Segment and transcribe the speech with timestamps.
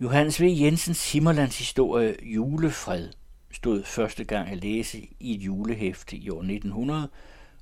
[0.00, 0.44] Johannes V.
[0.44, 3.10] Jensens Himmerlands historie Julefred
[3.50, 7.10] stod første gang at læse i et julehæfte i år 1900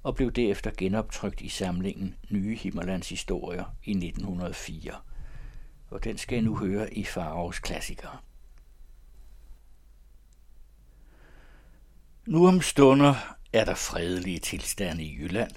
[0.03, 4.95] og blev derefter genoptrykt i samlingen Nye Himmerlands Historier i 1904.
[5.91, 8.17] Og den skal jeg nu høre i Farovs klassikere.
[12.27, 15.53] Nu om stunder er der fredelige tilstande i Jylland,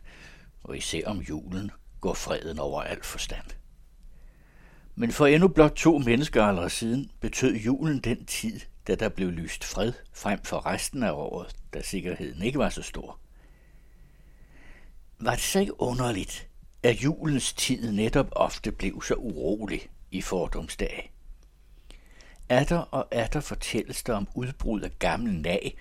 [0.63, 1.71] og især om julen
[2.01, 3.45] går freden over al forstand.
[4.95, 9.63] Men for endnu blot to menneskealdre siden betød julen den tid, da der blev lyst
[9.63, 13.19] fred frem for resten af året, da sikkerheden ikke var så stor.
[15.19, 16.47] Var det så ikke underligt,
[16.83, 21.11] at julens tid netop ofte blev så urolig i fordomsdag?
[22.49, 25.77] Atter og atter fortælles der om udbrud af gammel nag,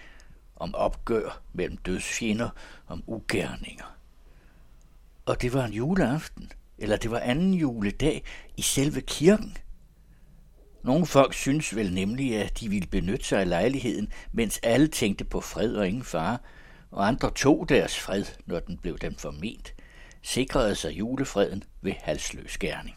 [0.56, 2.50] om opgør mellem dødsfjender,
[2.86, 3.96] om ugerninger.
[5.26, 8.24] Og det var en juleaften, eller det var anden juledag
[8.56, 9.56] i selve kirken.
[10.84, 15.24] Nogle folk synes vel nemlig, at de ville benytte sig af lejligheden, mens alle tænkte
[15.24, 16.38] på fred og ingen fare,
[16.90, 19.74] og andre tog deres fred, når den blev dem forment,
[20.22, 22.96] sikrede sig julefreden ved halsløs gerning.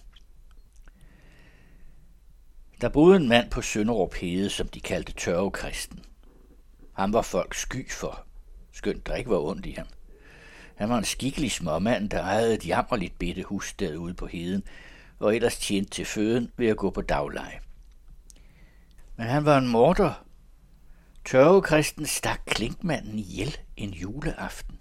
[2.81, 5.99] Der boede en mand på Sønderup Hede, som de kaldte tørvekristen.
[6.93, 8.25] Han var folk sky for,
[8.71, 9.87] skønt der ikke var ondt i ham.
[10.75, 14.63] Han var en skikkelig småmand, der ejede et jammerligt bitte hus ude på heden,
[15.19, 17.59] og ellers tjente til føden ved at gå på dagleje.
[19.17, 20.25] Men han var en morder.
[21.25, 24.77] Tørvekristen stak klinkmanden ihjel en juleaften.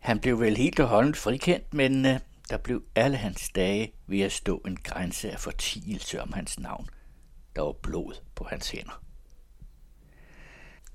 [0.00, 2.12] Han blev vel helt og holdent frikendt, men uh,
[2.50, 6.88] der blev alle hans dage ved at stå en grænse af fortielse om hans navn.
[7.56, 9.02] Der var blod på hans hænder.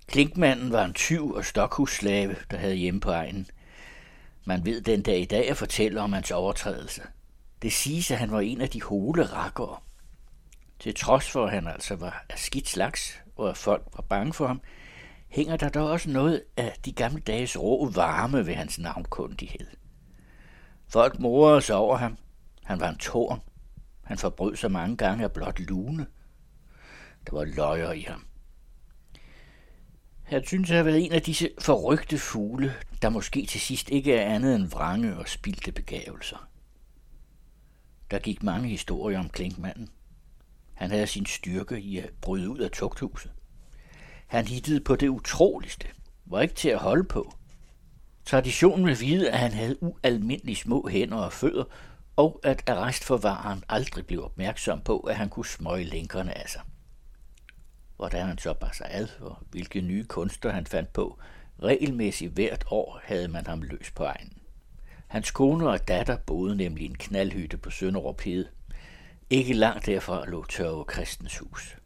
[0.08, 3.48] Klinkmanden var en tyv og stokhusslave, der havde hjemme på egnen.
[4.48, 7.02] Man ved den dag i dag at fortælle om hans overtrædelse.
[7.62, 9.78] Det siges, at han var en af de hole rakkere.
[10.80, 14.34] Til trods for, at han altså var af skidt slags, og at folk var bange
[14.34, 14.62] for ham,
[15.28, 19.68] hænger der dog også noget af de gamle dages rå varme ved hans navnkundighed.
[20.90, 22.18] Folk morede sig over ham.
[22.64, 23.42] Han var en tårn.
[24.04, 26.08] Han forbrød sig mange gange af blot lune.
[27.30, 28.26] Der var løjer i ham.
[30.28, 34.14] Han synes at have været en af disse forrygte fugle, der måske til sidst ikke
[34.14, 36.50] er andet end vrange og spildte begavelser.
[38.12, 39.90] Der gik mange historier om Klinkmanden.
[40.74, 43.32] Han havde sin styrke i at bryde ud af tugthuset.
[44.28, 45.88] Han hittede på det utroligste,
[46.26, 47.34] var ikke til at holde på.
[48.26, 51.64] Traditionen vil vide, at han havde ualmindeligt små hænder og fødder,
[52.16, 56.62] og at arrestforvareren aldrig blev opmærksom på, at han kunne smøge lænkerne af sig.
[57.98, 61.20] Hvordan han så bar sig ad, og hvilke nye kunster han fandt på,
[61.64, 64.38] regelmæssigt hvert år havde man ham løs på egnen.
[65.08, 68.48] Hans kone og datter boede nemlig i en knaldhytte på Sønderup Hede.
[69.30, 71.78] Ikke langt derfra lå Tørve Kristens hus.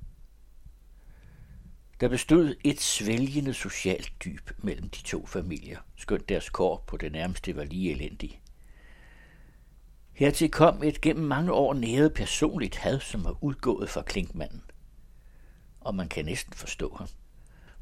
[2.00, 7.12] Der bestod et svælgende socialt dyb mellem de to familier, skønt deres kår på det
[7.12, 8.40] nærmeste var lige elendige.
[10.14, 14.62] Hertil kom et gennem mange år næret personligt had, som var udgået fra Klinkmanden.
[15.82, 17.08] Og man kan næsten forstå ham.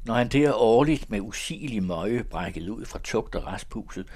[0.04, 4.06] Når han der årligt med usigelig møje brækkede ud fra tugt og restpuset,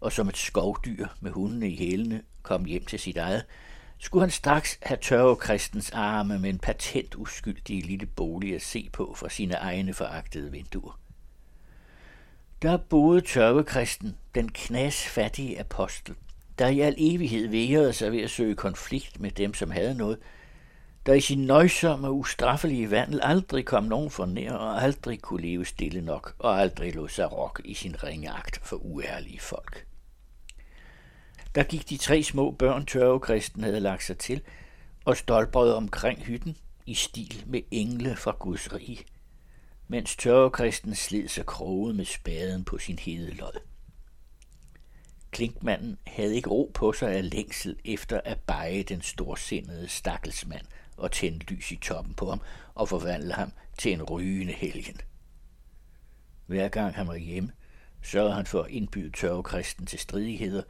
[0.00, 3.44] og som et skovdyr med hundene i hælene kom hjem til sit eget,
[3.98, 8.90] skulle han straks have tørre kristens arme med en patent uskyldig lille bolig at se
[8.92, 10.98] på fra sine egne foragtede vinduer.
[12.62, 16.14] Der boede tørvekristen, den knasfattige apostel,
[16.58, 20.18] der i al evighed vejrede sig ved at søge konflikt med dem, som havde noget,
[21.06, 25.42] der i sin nøjsomme og ustraffelige vandel aldrig kom nogen for nær og aldrig kunne
[25.42, 29.86] leve stille nok og aldrig lå sig rock i sin ringeagt for uærlige folk.
[31.54, 34.40] Der gik de tre små børn, tørvekristen havde lagt sig til,
[35.04, 39.04] og stolprede omkring hytten i stil med engle fra Guds rige,
[39.88, 43.71] mens tørvekristen sled sig kroget med spaden på sin hedelod.
[45.42, 50.66] Klinkmanden havde ikke ro på sig af længsel efter at beje den storsindede stakkelsmand
[50.96, 52.40] og tænde lys i toppen på ham
[52.74, 55.00] og forvandle ham til en rygende helgen.
[56.46, 57.52] Hver gang han var hjemme,
[58.02, 60.62] sørgede han for at indbyde tørvekristen til stridigheder,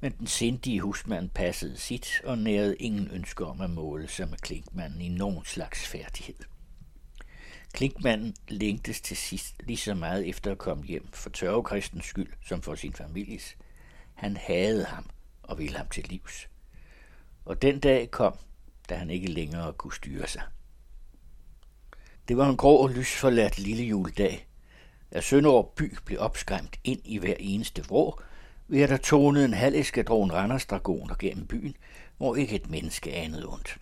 [0.00, 4.38] men den sindige husmand passede sit og nærede ingen ønsker om at måle sig med
[4.38, 6.36] Klinkmanden i nogen slags færdighed.
[7.72, 12.62] Klinkmanden længtes til sidst lige så meget efter at komme hjem for tørvekristens skyld som
[12.62, 13.56] for sin families.
[14.14, 15.10] Han havde ham
[15.42, 16.48] og ville ham til livs.
[17.44, 18.38] Og den dag kom,
[18.88, 20.42] da han ikke længere kunne styre sig.
[22.28, 24.46] Det var en grå og lysforladt lille juledag,
[25.10, 28.20] at Sønderup by blev opskræmt ind i hver eneste vrå,
[28.68, 31.76] ved at der tonede en halv eskadron Randers Dragoner gennem byen,
[32.16, 33.78] hvor ikke et menneske anede ondt.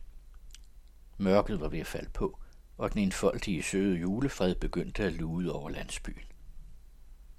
[1.18, 2.38] Mørket var ved at falde på,
[2.78, 6.24] og den enfoldige søde julefred begyndte at lude over landsbyen.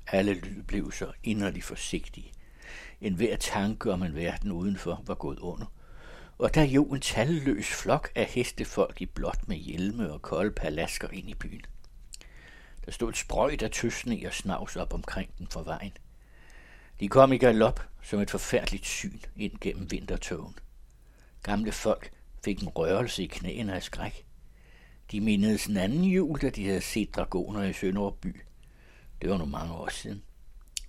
[0.07, 2.31] Alle lyd blev så inderligt forsigtige.
[3.03, 5.65] En hver tanke om en verden udenfor var gået under,
[6.37, 11.09] og der jo en talløs flok af hestefolk i blåt med hjelme og kolde palasker
[11.09, 11.61] ind i byen.
[12.85, 15.91] Der stod et sprøjt af tøsne og snavs op omkring den fra vejen.
[16.99, 20.55] De kom i galop som et forfærdeligt syn ind gennem vintertogen.
[21.41, 22.11] Gamle folk
[22.43, 24.25] fik en rørelse i knæene af skræk.
[25.11, 28.41] De mindedes en anden jul, da de havde set dragoner i Sønderby.
[29.21, 30.23] Det var nu mange år siden.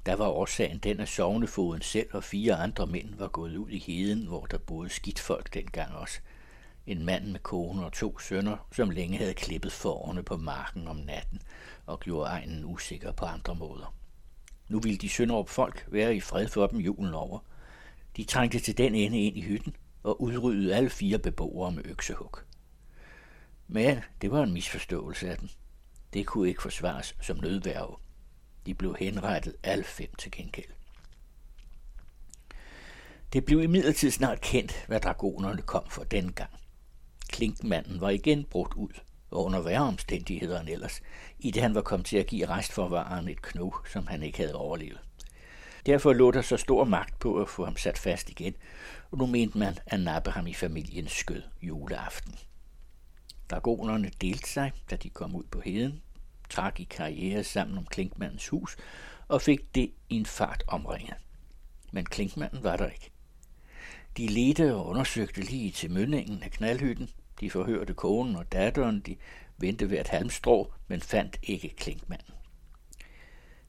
[0.06, 3.78] Der var årsagen den, at sovnefoden selv og fire andre mænd var gået ud i
[3.78, 6.20] heden, hvor der boede skidt folk dengang også.
[6.86, 10.96] En mand med kone og to sønner, som længe havde klippet forerne på marken om
[10.96, 11.42] natten
[11.86, 13.94] og gjorde egnen usikker på andre måder.
[14.68, 17.38] Nu ville de Sønderup folk være i fred for dem julen over.
[18.16, 22.38] De trængte til den ende ind i hytten og udryddede alle fire beboere med øksehug.
[23.68, 25.48] Men det var en misforståelse af dem.
[26.12, 27.96] Det kunne ikke forsvares som nødværve.
[28.66, 30.70] De blev henrettet alle fem til gengæld.
[33.32, 36.50] Det blev imidlertid snart kendt, hvad dragonerne kom for den gang.
[37.28, 39.00] Klinkmanden var igen brudt ud,
[39.30, 41.02] og under værre omstændigheder end ellers,
[41.38, 44.54] i det han var kommet til at give restforvareren et knog, som han ikke havde
[44.54, 45.00] overlevet.
[45.86, 48.54] Derfor lå der så stor magt på at få ham sat fast igen,
[49.10, 52.34] og nu mente man at nappe ham i familiens skød juleaften.
[53.50, 56.02] Dragonerne delte sig, da de kom ud på heden,
[56.54, 58.76] trak i karriere sammen om Klinkmandens hus
[59.28, 61.14] og fik det i en fart omringet.
[61.92, 63.10] Men Klinkmanden var der ikke.
[64.16, 67.10] De ledte og undersøgte lige til mønningen af knaldhytten.
[67.40, 69.00] De forhørte konen og datteren.
[69.00, 69.16] De
[69.58, 72.34] vendte hvert halmstrå, men fandt ikke Klinkmanden.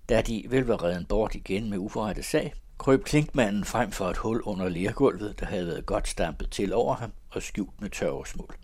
[0.09, 4.17] Da de vel var redden bort igen med uforrettet sag, krøb Klinkmanden frem for et
[4.17, 8.55] hul under lergulvet, der havde været godt stampet til over ham og skjult med tørresmål.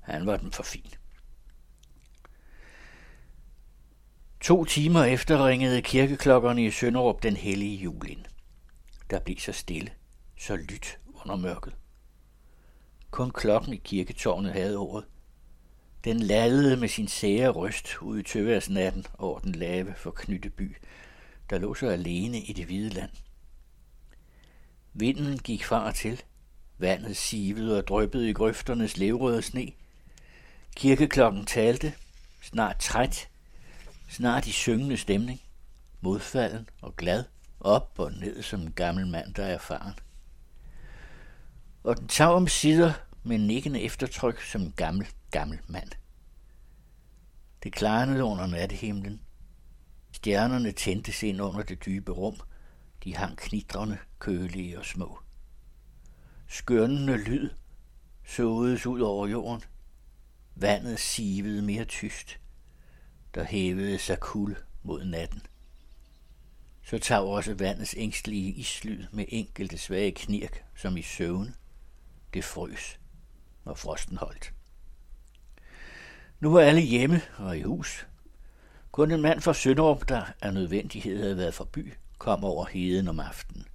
[0.00, 0.94] Han var den for fin.
[4.42, 8.24] To timer efter ringede kirkeklokkerne i Sønderup den hellige jul ind.
[9.10, 9.90] Der blev så stille,
[10.38, 11.72] så lyt under mørket.
[13.10, 15.08] Kun klokken i kirketårnet havde ordet.
[16.04, 20.76] Den ladede med sin sære røst ud i tøværsnatten over den lave forknytte by,
[21.50, 23.10] der lå så alene i det hvide land.
[24.92, 26.22] Vinden gik fra og til.
[26.78, 29.72] Vandet sivede og drøbbede i grøfternes levrøde sne.
[30.76, 31.94] Kirkeklokken talte,
[32.40, 33.28] snart træt,
[34.12, 35.40] snart i syngende stemning,
[36.00, 37.24] modfalden og glad,
[37.60, 39.94] op og ned som en gammel mand, der er erfaren.
[41.84, 42.92] Og den tager om sider
[43.22, 45.88] med nikkende eftertryk som en gammel, gammel mand.
[47.62, 49.20] Det klarnede under nattehimlen.
[50.12, 52.36] Stjernerne tændtes ind under det dybe rum.
[53.04, 55.18] De hang knitrende, kølige og små.
[56.46, 57.50] Skønnende lyd
[58.24, 59.62] såedes ud over jorden.
[60.54, 62.38] Vandet sivede mere tyst.
[63.34, 65.42] Der hævede sig kul mod natten.
[66.82, 71.54] Så tager også vandets ængstlige islyd med enkelte svage knirk, som i søvn.
[72.34, 72.98] Det frøs,
[73.64, 74.52] når frosten holdt.
[76.40, 78.06] Nu var alle hjemme og i hus.
[78.92, 83.08] Kun en mand fra Sønderup, der af nødvendighed havde været for by, kom over heden
[83.08, 83.66] om aftenen.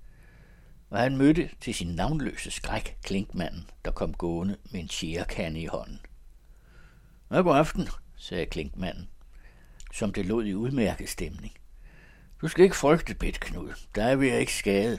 [0.90, 5.66] Og han mødte til sin navnløse skræk klinkmanden, der kom gående med en tjærekande i
[5.66, 6.00] hånden.
[7.32, 9.10] Ja, god aften, sagde klinkmanden,
[9.94, 11.54] som det lod i udmærket stemning.
[12.42, 13.74] Du skal ikke frygte, bedt Knud.
[13.96, 14.98] Der vil jeg ikke skade.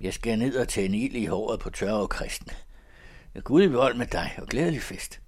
[0.00, 2.52] Jeg skal ned og tage en ild i håret på tørre kristne.
[3.34, 5.20] Jeg Gud i vold med dig, og glædelig fest.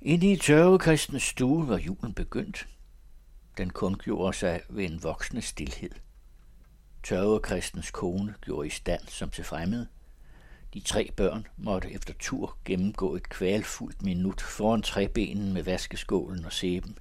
[0.00, 2.68] Inde i tørrekristens stue var julen begyndt.
[3.56, 5.90] Den kun gjorde sig ved en voksende stillhed.
[7.02, 9.88] Tørrekristens kone gjorde i stand som til fremmede.
[10.74, 16.52] De tre børn måtte efter tur gennemgå et kvalfuldt minut foran træbenen med vaskeskålen og
[16.52, 16.98] sæben.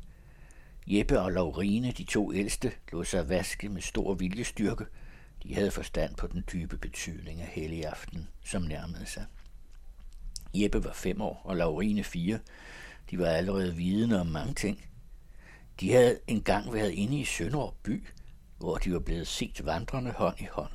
[0.87, 4.85] Jeppe og Laurine, de to ældste, lod sig vaske med stor viljestyrke.
[5.43, 9.25] De havde forstand på den dybe betydning af helligaften, som nærmede sig.
[10.53, 12.39] Jeppe var fem år, og Laurine fire.
[13.11, 14.85] De var allerede vidende om mange ting.
[15.79, 18.07] De havde engang været inde i Sønderborg by,
[18.57, 20.71] hvor de var blevet set vandrende hånd i hånd.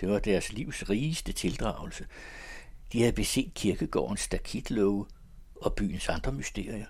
[0.00, 2.06] Det var deres livs rigeste tildragelse.
[2.92, 5.06] De havde beset kirkegårdens stakitlåge
[5.56, 6.86] og byens andre mysterier.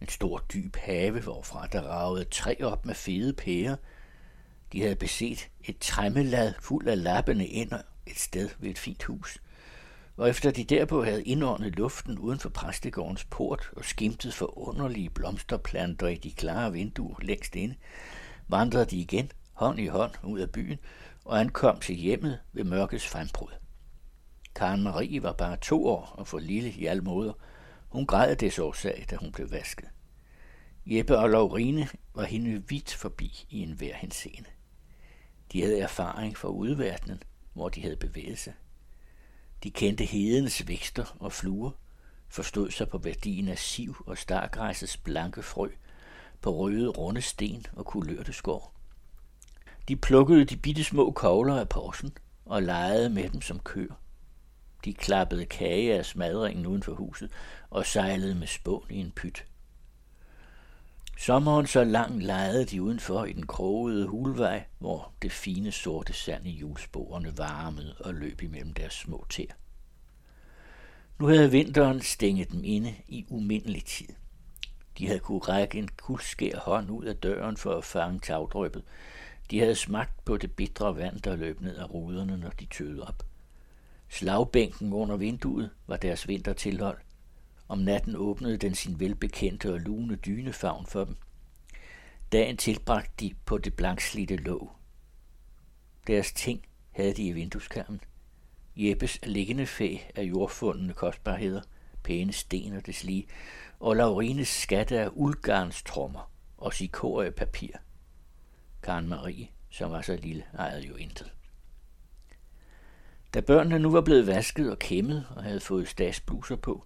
[0.00, 3.76] En stor dyb have, hvorfra der ragede træ op med fede pærer.
[4.72, 9.38] De havde beset et træmmelad fuld af lappende ender et sted ved et fint hus.
[10.16, 15.10] Og efter de derpå havde indåndet luften uden for præstegårdens port og skimtet for underlige
[15.10, 17.74] blomsterplanter i de klare vinduer længst inde,
[18.48, 20.78] vandrede de igen hånd i hånd ud af byen
[21.24, 23.50] og ankom til hjemmet ved mørkets frembrud.
[24.54, 27.32] Karen Marie var bare to år og for lille i alle måder.
[27.88, 29.88] Hun græd des årsag, da hun blev vasket.
[30.86, 34.48] Jeppe og Laurine var hende vidt forbi i enhver henseende.
[35.52, 38.52] De havde erfaring fra udverdenen, hvor de havde bevæget sig.
[39.62, 41.70] De kendte hedens vækster og fluer,
[42.28, 45.68] forstod sig på værdien af siv og stargræsets blanke frø,
[46.40, 48.81] på røde runde sten og kulørte skår.
[49.88, 52.12] De plukkede de bitte små kogler af porsen
[52.44, 53.94] og legede med dem som køer.
[54.84, 57.30] De klappede kage af smadringen uden for huset
[57.70, 59.44] og sejlede med spån i en pyt.
[61.18, 66.46] Sommeren så lang legede de udenfor i den krogede hulvej, hvor det fine sorte sand
[66.46, 69.52] i hjulsporene varmede og løb imellem deres små tæer.
[71.18, 74.08] Nu havde vinteren stænget dem inde i umindelig tid.
[74.98, 78.82] De havde kunne række en kuldskær hånd ud af døren for at fange tagdrøbet.
[79.52, 83.02] De havde smagt på det bitre vand, der løb ned af ruderne, når de tøede
[83.08, 83.22] op.
[84.08, 86.98] Slagbænken under vinduet var deres vintertilhold.
[87.68, 91.16] Om natten åbnede den sin velbekendte og lune dynefavn for dem.
[92.32, 94.72] Dagen tilbragte de på det blankslidte låg.
[96.06, 98.00] Deres ting havde de i vindueskarmen.
[98.76, 101.62] Jeppes liggende fæ af jordfundne kostbarheder,
[102.02, 103.26] pæne sten og deslige,
[103.80, 106.72] og Laurines skatte af uldgarnstrommer og
[107.36, 107.76] papir.
[108.82, 111.32] Karen Marie, som var så lille, ejede jo intet.
[113.34, 116.84] Da børnene nu var blevet vasket og kæmmet og havde fået stadsbluser på,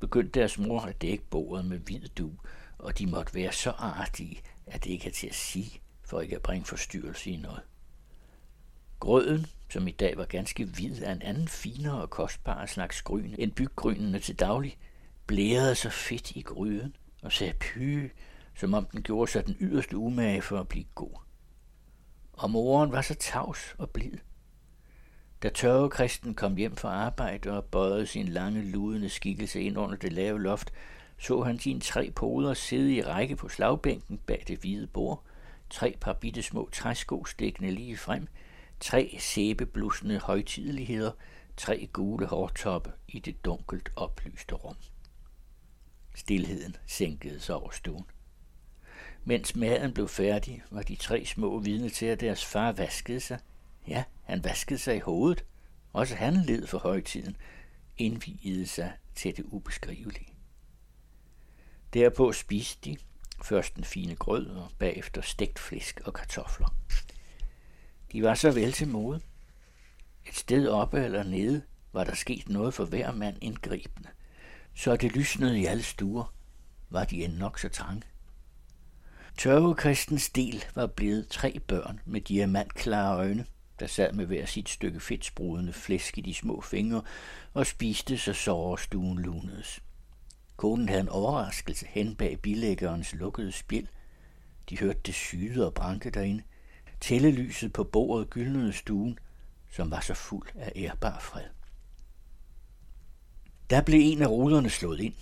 [0.00, 2.30] begyndte deres mor at dække bordet med hvid du,
[2.78, 6.36] og de måtte være så artige, at det ikke er til at sige, for ikke
[6.36, 7.60] at bringe forstyrrelse i noget.
[9.00, 13.34] Grøden, som i dag var ganske hvid af en anden finere og kostbar slags gryn
[13.38, 14.78] end byggrynene til daglig,
[15.26, 18.10] blærede så fedt i gryden og sagde py,
[18.54, 21.20] som om den gjorde sig den yderste umage for at blive god.
[22.44, 24.18] Og moren var så tavs og blid.
[25.42, 30.12] Da tørvekristen kom hjem fra arbejde og bøjede sin lange, ludende skikkelse ind under det
[30.12, 30.72] lave loft,
[31.18, 35.24] så han sine tre poder sidde i række på slagbænken bag det hvide bord,
[35.70, 38.28] tre par bitte små træsko stikkende lige frem,
[38.80, 41.12] tre sæbeblussende højtideligheder,
[41.56, 44.76] tre gule hårtoppe i det dunkelt oplyste rum.
[46.14, 48.04] Stilheden sænkede sig over stuen.
[49.24, 53.38] Mens maden blev færdig, var de tre små vidne til, at deres far vaskede sig.
[53.88, 55.44] Ja, han vaskede sig i hovedet.
[55.92, 57.36] Også han led for højtiden,
[57.98, 60.34] indvigede sig til det ubeskrivelige.
[61.94, 62.96] Derpå spiste de
[63.44, 66.76] først den fine grød og bagefter stegt flæsk og kartofler.
[68.12, 69.20] De var så vel til mode.
[70.26, 71.62] Et sted oppe eller nede
[71.92, 74.08] var der sket noget for hver mand indgribende,
[74.74, 76.34] så det lysnede i alle stuer,
[76.90, 78.02] var de end nok så trange.
[79.38, 83.46] Tørvekristens del var blevet tre børn med diamantklare øjne,
[83.80, 87.02] der sad med hver sit stykke fedtsprudende flæsk i de små fingre
[87.54, 89.80] og spiste, så sårestuen lunedes.
[90.56, 93.88] Konen havde en overraskelse hen bag bilæggerens lukkede spil.
[94.70, 96.42] De hørte det syde og branke derinde.
[97.00, 99.18] Tællelyset på bordet gyldnede stuen,
[99.70, 101.48] som var så fuld af ærbar fred.
[103.70, 105.14] Der blev en af ruderne slået ind.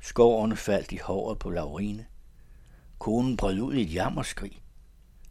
[0.00, 2.06] Skårene faldt i håret på Laurine.
[3.00, 4.62] Konen brød ud i et jammerskrig.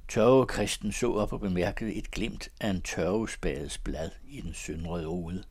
[0.07, 5.05] Tørve Kristen så op og bemærkede et glimt af en tørvespades blad i den søndrede
[5.05, 5.43] ode.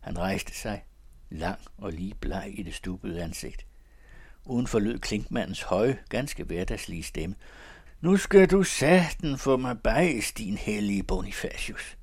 [0.00, 0.84] Han rejste sig,
[1.30, 3.66] lang og lige bleg i det stupede ansigt.
[4.44, 7.36] Uden for lød klinkmandens høje, ganske hverdagslige stemme.
[8.00, 11.98] Nu skal du satten få mig bajs, din hellige Bonifacius.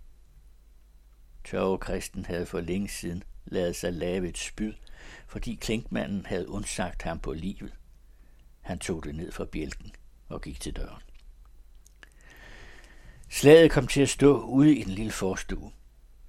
[1.43, 4.73] Tørve Kristen havde for længe siden lavet sig lave et spyd,
[5.27, 7.73] fordi klinkmanden havde undsagt ham på livet.
[8.69, 9.91] Han tog det ned fra bjælken
[10.27, 11.01] og gik til døren.
[13.29, 15.71] Slaget kom til at stå ude i den lille forstue.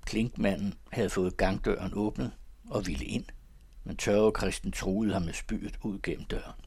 [0.04, 2.32] Klinkmanden havde fået gangdøren åbnet
[2.70, 3.24] og ville ind,
[3.84, 6.60] men tørre Kristen truede ham med spydet ud gennem døren.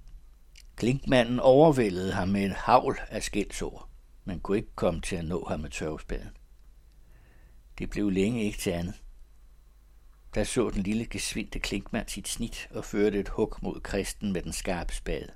[0.76, 3.90] Klinkmanden overvældede ham med en havl af skældsord,
[4.26, 6.38] men kunne ikke komme til at nå ham med tørvespaden.
[7.78, 8.96] Det blev længe ikke til andet.
[10.36, 14.42] Der så den lille gesvinte klinkmand sit snit og førte et hug mod kristen med
[14.42, 15.30] den skarpe spade.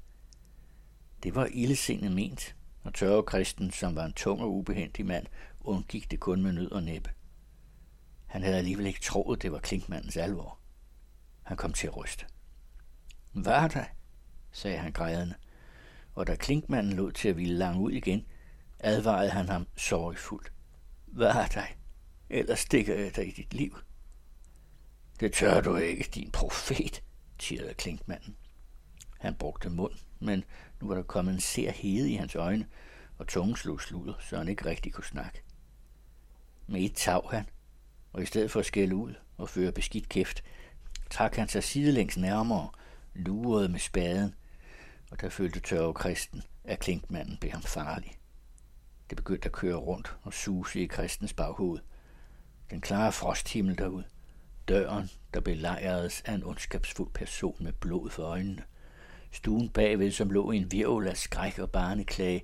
[1.24, 5.26] Det var ildesindet ment, og tørre kristen, som var en tung og ubehendig mand,
[5.62, 7.10] undgik det kun med nød og næppe.
[8.26, 10.60] Han havde alligevel ikke troet, det var klinkmandens alvor.
[11.44, 12.26] Han kom til at ryste.
[13.34, 13.86] Hvad der?
[14.52, 15.36] sagde han grædende,
[16.14, 18.26] og da klinkmanden lod til at ville lange ud igen,
[18.80, 20.52] advarede han ham sorgfuldt.
[21.06, 21.78] Hvad har dig?
[22.30, 23.78] Ellers stikker jeg dig i dit liv.
[25.20, 27.04] Det tør du ikke, din profet,
[27.40, 28.36] tirrede klinkmanden.
[29.20, 30.44] Han brugte mund, men
[30.82, 32.68] nu var der kommet en ser hede i hans øjne,
[33.18, 35.42] og tungen slog sludder, så han ikke rigtig kunne snakke.
[36.68, 37.46] Med et tav han,
[38.14, 40.44] og i stedet for at skælde ud og føre beskidt kæft,
[41.10, 42.70] trak han sig sidelængs nærmere,
[43.14, 44.36] lurede med spaden,
[45.12, 48.18] og der følte tørre kristen, at klinkmanden blev ham farlig.
[49.10, 51.80] Det begyndte at køre rundt og suse i kristens baghoved.
[52.70, 54.04] Den klare frosthimmel derud.
[54.68, 58.64] Døren, der belejredes af en ondskabsfuld person med blod for øjnene.
[59.32, 62.44] Stuen bagved, som lå i en virvel af skræk og barneklage.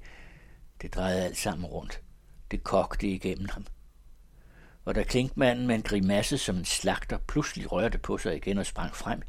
[0.82, 2.02] Det drejede alt sammen rundt.
[2.52, 3.66] Det kogte igennem ham.
[4.86, 8.66] Og da klinkmanden med en grimasse som en slagter pludselig rørte på sig igen og
[8.66, 9.22] sprang frem,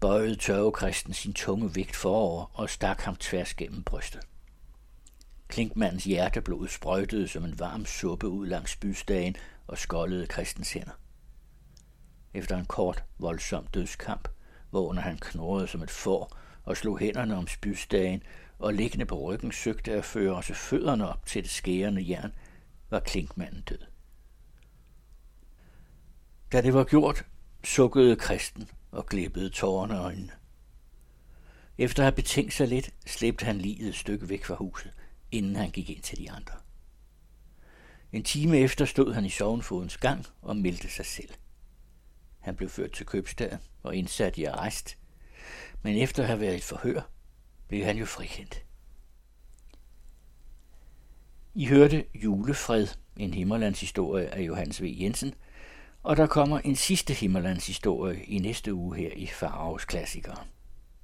[0.00, 4.20] bøjede tørvekristen sin tunge vægt forover og stak ham tværs gennem brystet.
[5.48, 10.92] Klinkmandens hjerteblod sprøjtede som en varm suppe ud langs bystagen og skoldede kristens hænder.
[12.34, 14.28] Efter en kort, voldsom dødskamp,
[14.70, 18.22] hvor han knurrede som et får og slog hænderne om spydstagen
[18.58, 22.32] og liggende på ryggen søgte at føre også fødderne op til det skærende jern,
[22.90, 23.78] var klinkmanden død.
[26.52, 27.24] Da det var gjort,
[27.64, 30.32] sukkede kristen og glippede tårerne øjnene.
[31.78, 34.92] Efter at have betænkt sig lidt, slæbte han livet et stykke væk fra huset,
[35.30, 36.54] inden han gik ind til de andre.
[38.12, 41.30] En time efter stod han i sovenfodens gang og meldte sig selv.
[42.40, 44.98] Han blev ført til købstaden og indsat i arrest,
[45.82, 47.00] men efter at have været i forhør,
[47.68, 48.64] blev han jo frikendt.
[51.54, 52.86] I hørte Julefred,
[53.16, 54.96] en himmerlandshistorie af Johannes V.
[55.00, 55.34] Jensen,
[56.02, 60.44] og der kommer en sidste himmerlandshistorie i næste uge her i Faraos Klassikere.